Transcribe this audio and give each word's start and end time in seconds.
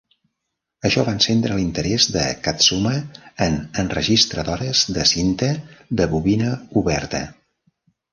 Això 0.87 1.01
va 1.07 1.11
encendre 1.17 1.57
l'interès 1.57 2.07
de 2.15 2.23
Katsuma 2.47 2.93
en 3.47 3.57
enregistradores 3.83 4.81
de 4.97 5.05
cinta 5.11 5.51
de 6.01 6.09
bobina 6.15 6.49
oberta. 6.83 7.21